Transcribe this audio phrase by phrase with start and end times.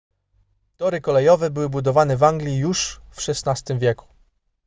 [0.77, 4.05] tory kolejowe były budowane w anglii już w xvi wieku